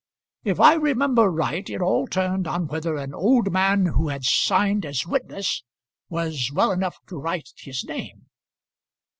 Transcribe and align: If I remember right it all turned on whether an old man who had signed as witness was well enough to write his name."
If 0.43 0.59
I 0.59 0.73
remember 0.73 1.29
right 1.31 1.69
it 1.69 1.79
all 1.79 2.07
turned 2.07 2.47
on 2.47 2.65
whether 2.65 2.95
an 2.97 3.13
old 3.13 3.51
man 3.51 3.85
who 3.85 4.07
had 4.07 4.23
signed 4.25 4.83
as 4.83 5.05
witness 5.05 5.61
was 6.09 6.49
well 6.51 6.71
enough 6.71 6.97
to 7.09 7.19
write 7.19 7.51
his 7.57 7.83
name." 7.83 8.25